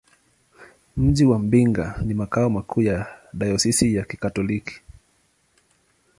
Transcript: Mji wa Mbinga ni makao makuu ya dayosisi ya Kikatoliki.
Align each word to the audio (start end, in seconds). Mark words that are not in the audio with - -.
Mji 0.97 1.25
wa 1.25 1.39
Mbinga 1.39 2.01
ni 2.05 2.13
makao 2.13 2.49
makuu 2.49 2.81
ya 2.81 3.07
dayosisi 3.33 3.95
ya 3.95 4.03
Kikatoliki. 4.05 4.81